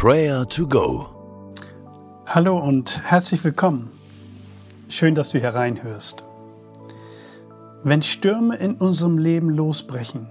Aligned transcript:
Prayer 0.00 0.46
to 0.46 0.68
Go. 0.68 1.08
Hallo 2.24 2.56
und 2.56 3.02
herzlich 3.02 3.42
willkommen. 3.42 3.90
Schön, 4.88 5.16
dass 5.16 5.30
du 5.30 5.40
hereinhörst. 5.40 6.24
Wenn 7.82 8.02
Stürme 8.02 8.54
in 8.58 8.76
unserem 8.76 9.18
Leben 9.18 9.50
losbrechen, 9.50 10.28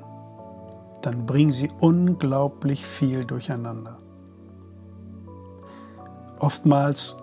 dann 1.02 1.26
bringen 1.26 1.52
sie 1.52 1.68
unglaublich 1.82 2.86
viel 2.86 3.26
durcheinander. 3.26 3.98
Oftmals 6.40 7.18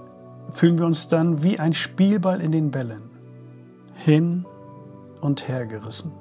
fühlen 0.53 0.79
wir 0.79 0.85
uns 0.85 1.09
dann 1.09 1.43
wie 1.43 1.59
ein 1.59 1.73
Spielball 1.73 2.43
in 2.43 2.53
den 2.53 2.75
Wellen, 2.75 3.09
hin 3.95 4.45
und 5.23 5.49
her 5.49 5.65
gerissen. 5.65 6.13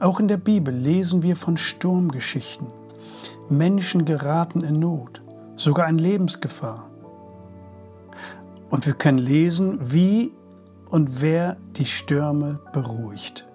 Auch 0.00 0.18
in 0.18 0.28
der 0.28 0.38
Bibel 0.38 0.74
lesen 0.74 1.22
wir 1.22 1.36
von 1.36 1.58
Sturmgeschichten. 1.58 2.85
Menschen 3.48 4.04
geraten 4.04 4.60
in 4.62 4.74
Not, 4.74 5.22
sogar 5.56 5.88
in 5.88 5.98
Lebensgefahr. 5.98 6.90
Und 8.70 8.86
wir 8.86 8.94
können 8.94 9.18
lesen, 9.18 9.78
wie 9.80 10.32
und 10.90 11.20
wer 11.20 11.56
die 11.76 11.84
Stürme 11.84 12.60
beruhigt. 12.72 13.46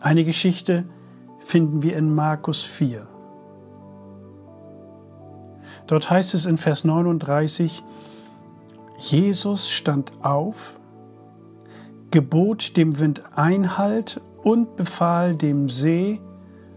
Eine 0.00 0.24
Geschichte 0.24 0.84
finden 1.40 1.82
wir 1.82 1.96
in 1.96 2.14
Markus 2.14 2.64
4. 2.64 3.06
Dort 5.86 6.10
heißt 6.10 6.34
es 6.34 6.46
in 6.46 6.58
Vers 6.58 6.84
39, 6.84 7.82
Jesus 8.98 9.70
stand 9.70 10.24
auf, 10.24 10.80
gebot 12.10 12.76
dem 12.76 12.98
Wind 12.98 13.22
Einhalt 13.36 14.20
und 14.42 14.76
befahl 14.76 15.36
dem 15.36 15.68
See, 15.68 16.20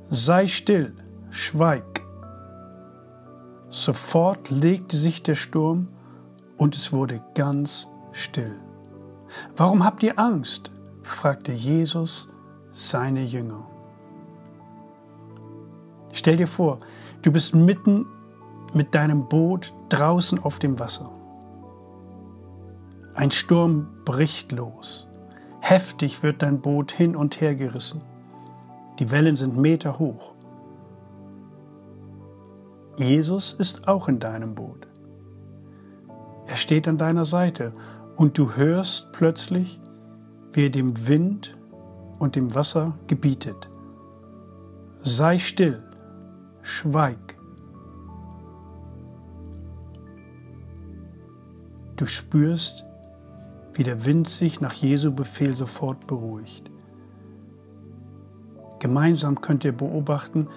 sei 0.10 0.48
still, 0.48 0.94
schweig. 1.30 2.02
Sofort 3.68 4.50
legte 4.50 4.98
sich 4.98 5.22
der 5.22 5.36
Sturm 5.36 5.88
und 6.58 6.76
es 6.76 6.92
wurde 6.92 7.22
ganz 7.36 7.88
still. 8.12 8.56
Warum 9.56 9.84
habt 9.84 10.04
ihr 10.04 10.18
Angst? 10.18 10.72
fragte 11.04 11.52
Jesus 11.52 12.28
seine 12.72 13.24
Jünger. 13.24 13.66
Stell 16.14 16.38
dir 16.38 16.48
vor, 16.48 16.80
du 17.22 17.32
bist 17.32 17.56
mitten 17.56 18.06
mit 18.74 18.94
deinem 18.94 19.28
Boot 19.28 19.74
draußen 19.90 20.40
auf 20.40 20.60
dem 20.60 20.80
Wasser. 20.80 21.12
Ein 23.14 23.32
Sturm 23.32 23.88
bricht 24.06 24.52
los. 24.52 25.08
Heftig 25.62 26.24
wird 26.24 26.42
dein 26.42 26.62
Boot 26.62 26.92
hin 26.92 27.16
und 27.16 27.42
her 27.42 27.56
gerissen. 27.56 28.04
Die 29.00 29.12
Wellen 29.12 29.38
sind 29.38 29.56
Meter 29.56 29.98
hoch. 29.98 30.34
Jesus 32.98 33.54
ist 33.54 33.88
auch 33.88 34.10
in 34.10 34.20
deinem 34.20 34.56
Boot. 34.56 34.88
Er 36.48 36.58
steht 36.58 36.86
an 36.86 36.98
deiner 36.98 37.24
Seite 37.24 37.72
und 38.18 38.38
du 38.38 38.58
hörst 38.58 39.14
plötzlich, 39.14 39.80
wie 40.52 40.66
er 40.66 40.70
dem 40.70 41.08
Wind 41.08 41.58
und 42.18 42.36
dem 42.36 42.54
Wasser 42.54 42.98
gebietet. 43.08 43.70
Sei 45.02 45.38
still, 45.38 45.82
schweig. 46.62 47.38
Du 51.96 52.06
spürst, 52.06 52.84
wie 53.76 53.84
der 53.84 54.04
Wind 54.04 54.28
sich 54.28 54.60
nach 54.60 54.74
Jesu 54.74 55.14
Befehl 55.14 55.56
sofort 55.56 56.06
beruhigt. 56.06 56.70
Gemeinsam 58.80 59.42
könnt 59.42 59.66
ihr 59.66 59.76
beobachten, 59.76 60.48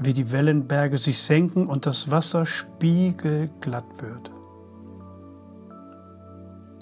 wie 0.00 0.12
die 0.12 0.30
Wellenberge 0.32 0.98
sich 0.98 1.22
senken 1.22 1.66
und 1.66 1.86
das 1.86 2.10
Wasser 2.10 2.46
spiegelglatt 2.46 4.02
wird. 4.02 4.30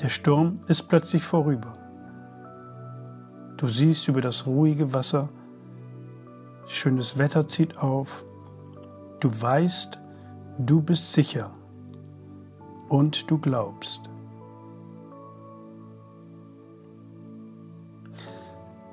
Der 0.00 0.08
Sturm 0.08 0.60
ist 0.68 0.88
plötzlich 0.88 1.22
vorüber. 1.22 1.72
Du 3.56 3.68
siehst 3.68 4.08
über 4.08 4.20
das 4.20 4.46
ruhige 4.46 4.92
Wasser, 4.92 5.28
schönes 6.66 7.16
Wetter 7.16 7.48
zieht 7.48 7.78
auf, 7.78 8.24
du 9.20 9.30
weißt, 9.30 9.98
du 10.58 10.82
bist 10.82 11.12
sicher 11.14 11.50
und 12.88 13.30
du 13.30 13.38
glaubst. 13.38 14.10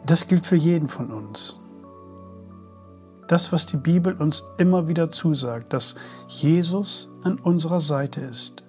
Das 0.05 0.27
gilt 0.27 0.45
für 0.45 0.55
jeden 0.55 0.89
von 0.89 1.11
uns. 1.11 1.59
Das, 3.27 3.51
was 3.53 3.65
die 3.65 3.77
Bibel 3.77 4.13
uns 4.13 4.43
immer 4.57 4.87
wieder 4.87 5.09
zusagt, 5.09 5.71
dass 5.71 5.95
Jesus 6.27 7.09
an 7.23 7.39
unserer 7.39 7.79
Seite 7.79 8.21
ist. 8.21 8.63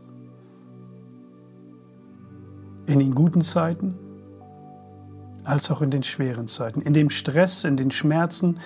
In 2.87 2.99
den 3.01 3.15
guten 3.15 3.41
Zeiten 3.41 3.95
als 5.45 5.71
auch 5.71 5.83
in 5.83 5.91
den 5.91 6.03
schweren 6.03 6.49
Zeiten, 6.49 6.81
in 6.81 6.95
dem 6.95 7.11
Stress, 7.11 7.65
in 7.65 7.77
den 7.77 7.91
Schmerzen, 7.91 8.59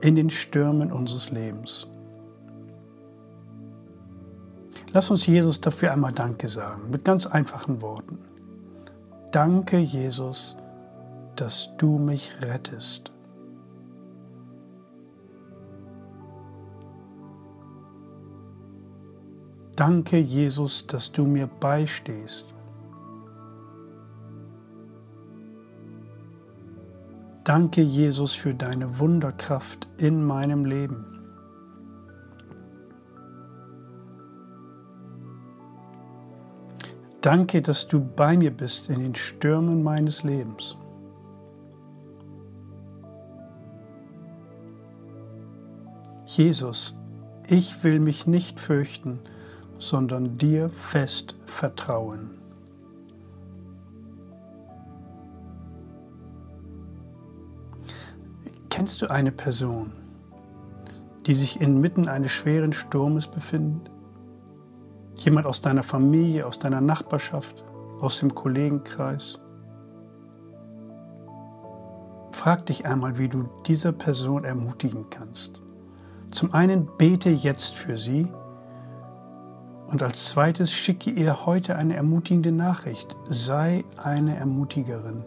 in 0.00 0.14
den 0.14 0.30
Stürmen 0.30 0.92
unseres 0.92 1.30
Lebens. 1.30 1.88
Lass 4.92 5.10
uns 5.10 5.26
Jesus 5.26 5.60
dafür 5.60 5.92
einmal 5.92 6.12
Danke 6.12 6.48
sagen, 6.48 6.90
mit 6.90 7.04
ganz 7.04 7.26
einfachen 7.26 7.82
Worten. 7.82 8.18
Danke, 9.32 9.78
Jesus, 9.78 10.56
dass 11.36 11.76
du 11.76 11.98
mich 11.98 12.32
rettest. 12.42 13.10
Danke, 19.76 20.18
Jesus, 20.18 20.86
dass 20.86 21.10
du 21.10 21.24
mir 21.24 21.48
beistehst. 21.48 22.54
Danke, 27.42 27.82
Jesus, 27.82 28.32
für 28.32 28.54
deine 28.54 28.98
Wunderkraft 28.98 29.88
in 29.98 30.24
meinem 30.24 30.64
Leben. 30.64 31.04
Danke, 37.20 37.60
dass 37.60 37.88
du 37.88 38.00
bei 38.00 38.36
mir 38.36 38.50
bist 38.50 38.88
in 38.88 39.02
den 39.02 39.14
Stürmen 39.14 39.82
meines 39.82 40.22
Lebens. 40.22 40.76
Jesus, 46.26 46.96
ich 47.46 47.84
will 47.84 48.00
mich 48.00 48.26
nicht 48.26 48.58
fürchten, 48.58 49.20
sondern 49.78 50.38
dir 50.38 50.68
fest 50.70 51.34
vertrauen. 51.44 52.30
Kennst 58.70 59.02
du 59.02 59.10
eine 59.10 59.30
Person, 59.30 59.92
die 61.26 61.34
sich 61.34 61.60
inmitten 61.60 62.08
eines 62.08 62.32
schweren 62.32 62.72
Sturmes 62.72 63.28
befindet? 63.28 63.90
Jemand 65.16 65.46
aus 65.46 65.60
deiner 65.60 65.84
Familie, 65.84 66.46
aus 66.46 66.58
deiner 66.58 66.80
Nachbarschaft, 66.80 67.64
aus 68.00 68.18
dem 68.18 68.34
Kollegenkreis? 68.34 69.38
Frag 72.32 72.66
dich 72.66 72.84
einmal, 72.84 73.16
wie 73.18 73.28
du 73.28 73.48
dieser 73.64 73.92
Person 73.92 74.44
ermutigen 74.44 75.08
kannst. 75.08 75.63
Zum 76.34 76.52
einen 76.52 76.88
bete 76.98 77.30
jetzt 77.30 77.76
für 77.76 77.96
sie 77.96 78.26
und 79.86 80.02
als 80.02 80.30
zweites 80.30 80.72
schicke 80.72 81.12
ihr 81.12 81.46
heute 81.46 81.76
eine 81.76 81.94
ermutigende 81.94 82.50
Nachricht. 82.50 83.16
Sei 83.28 83.84
eine 84.02 84.34
Ermutigerin, 84.34 85.22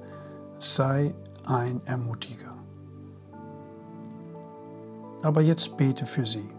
sei 0.57 1.15
ein 1.45 1.79
Ermutiger. 1.85 2.49
Aber 5.21 5.39
jetzt 5.39 5.77
bete 5.77 6.05
für 6.05 6.25
sie. 6.25 6.49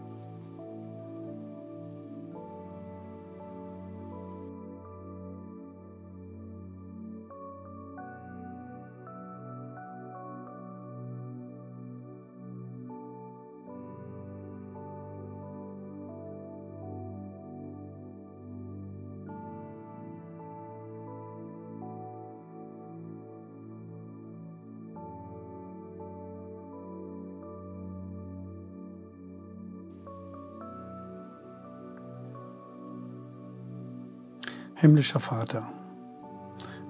Himmlischer 34.79 35.19
Vater, 35.19 35.59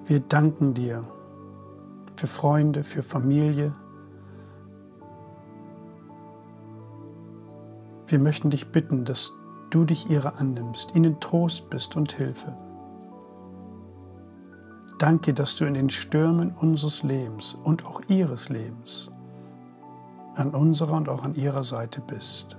wir 0.06 0.20
danken 0.20 0.74
dir 0.74 1.02
für 2.16 2.26
Freunde, 2.26 2.84
für 2.84 3.02
Familie, 3.02 3.72
Wir 8.10 8.18
möchten 8.18 8.50
dich 8.50 8.72
bitten, 8.72 9.04
dass 9.04 9.32
du 9.70 9.84
dich 9.84 10.10
ihrer 10.10 10.36
annimmst, 10.40 10.96
ihnen 10.96 11.20
Trost 11.20 11.70
bist 11.70 11.94
und 11.94 12.10
Hilfe. 12.10 12.56
Danke, 14.98 15.32
dass 15.32 15.54
du 15.54 15.64
in 15.64 15.74
den 15.74 15.90
Stürmen 15.90 16.52
unseres 16.60 17.04
Lebens 17.04 17.54
und 17.54 17.86
auch 17.86 18.02
ihres 18.08 18.48
Lebens 18.48 19.12
an 20.34 20.50
unserer 20.56 20.96
und 20.96 21.08
auch 21.08 21.22
an 21.22 21.36
ihrer 21.36 21.62
Seite 21.62 22.00
bist. 22.00 22.56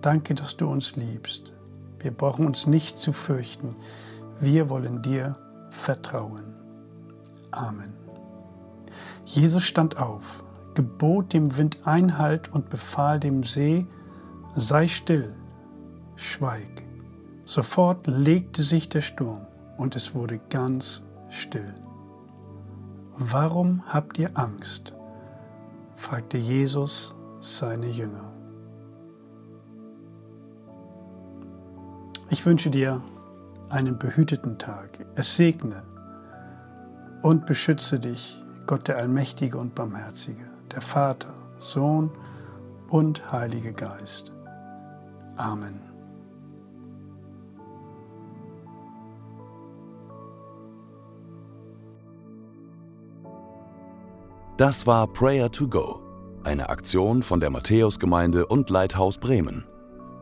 Danke, 0.00 0.34
dass 0.34 0.56
du 0.56 0.66
uns 0.66 0.96
liebst. 0.96 1.52
Wir 2.00 2.10
brauchen 2.10 2.46
uns 2.46 2.66
nicht 2.66 2.98
zu 2.98 3.12
fürchten. 3.12 3.76
Wir 4.40 4.70
wollen 4.70 5.02
dir 5.02 5.34
vertrauen. 5.70 6.54
Amen. 7.50 7.92
Jesus 9.24 9.64
stand 9.64 9.98
auf, 9.98 10.44
gebot 10.74 11.32
dem 11.32 11.56
Wind 11.56 11.78
Einhalt 11.86 12.52
und 12.52 12.68
befahl 12.68 13.18
dem 13.18 13.42
See, 13.42 13.86
sei 14.54 14.86
still, 14.86 15.34
schweig. 16.14 16.84
Sofort 17.44 18.06
legte 18.06 18.62
sich 18.62 18.88
der 18.88 19.00
Sturm 19.00 19.46
und 19.78 19.96
es 19.96 20.14
wurde 20.14 20.40
ganz 20.50 21.06
still. 21.28 21.74
Warum 23.16 23.82
habt 23.86 24.18
ihr 24.18 24.30
Angst? 24.34 24.92
fragte 25.96 26.36
Jesus 26.36 27.16
seine 27.40 27.88
Jünger. 27.88 28.35
Ich 32.28 32.44
wünsche 32.44 32.70
dir 32.70 33.02
einen 33.68 33.98
behüteten 33.98 34.58
Tag. 34.58 35.06
Es 35.14 35.36
segne 35.36 35.82
und 37.22 37.46
beschütze 37.46 38.00
dich, 38.00 38.42
Gott 38.66 38.88
der 38.88 38.96
Allmächtige 38.96 39.58
und 39.58 39.74
Barmherzige, 39.74 40.44
der 40.72 40.82
Vater, 40.82 41.32
Sohn 41.58 42.10
und 42.88 43.30
Heilige 43.30 43.72
Geist. 43.72 44.32
Amen. 45.36 45.80
Das 54.56 54.86
war 54.86 55.06
Prayer 55.06 55.52
to 55.52 55.68
Go, 55.68 56.00
eine 56.42 56.70
Aktion 56.70 57.22
von 57.22 57.40
der 57.40 57.50
Matthäusgemeinde 57.50 58.46
und 58.46 58.70
Leithaus 58.70 59.18
Bremen. 59.18 59.64